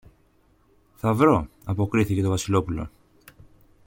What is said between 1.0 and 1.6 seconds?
βρω,